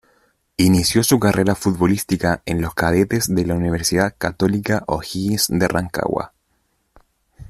Inició 0.57 1.03
su 1.03 1.19
carrera 1.19 1.53
futbolística 1.53 2.41
en 2.47 2.59
los 2.59 2.73
cadetes 2.73 3.27
de 3.35 3.45
la 3.45 3.53
Universidad 3.53 4.15
Católica 4.17 4.83
O’Higgins 4.87 5.45
de 5.49 5.67
Rancagua. 5.67 6.33